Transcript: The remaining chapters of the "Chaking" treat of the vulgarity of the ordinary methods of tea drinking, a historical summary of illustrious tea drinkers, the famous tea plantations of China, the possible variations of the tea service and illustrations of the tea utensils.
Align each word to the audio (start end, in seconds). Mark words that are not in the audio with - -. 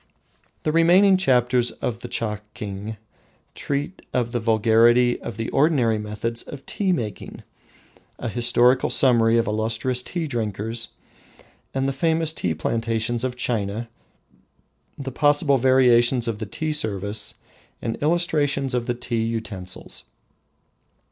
The 0.63 0.71
remaining 0.71 1.15
chapters 1.15 1.69
of 1.73 1.99
the 1.99 2.07
"Chaking" 2.07 2.97
treat 3.53 4.01
of 4.13 4.31
the 4.31 4.39
vulgarity 4.39 5.21
of 5.21 5.37
the 5.37 5.51
ordinary 5.51 5.99
methods 5.99 6.41
of 6.41 6.65
tea 6.65 6.91
drinking, 6.91 7.43
a 8.17 8.27
historical 8.27 8.89
summary 8.89 9.37
of 9.37 9.45
illustrious 9.45 10.01
tea 10.01 10.25
drinkers, 10.25 10.87
the 11.73 11.93
famous 11.93 12.33
tea 12.33 12.55
plantations 12.55 13.23
of 13.23 13.35
China, 13.35 13.89
the 14.97 15.11
possible 15.11 15.57
variations 15.57 16.27
of 16.27 16.39
the 16.39 16.47
tea 16.47 16.73
service 16.73 17.35
and 17.79 17.95
illustrations 18.01 18.73
of 18.73 18.87
the 18.87 18.95
tea 18.95 19.23
utensils. 19.23 20.05